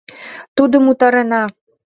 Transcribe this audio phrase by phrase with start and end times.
[0.55, 1.41] —Тудым утарена.